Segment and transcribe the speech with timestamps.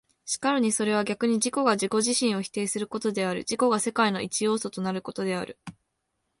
[0.41, 5.59] 然るにそれは逆に自己が自己自身を否定することである、自己が世界の一要素となることである。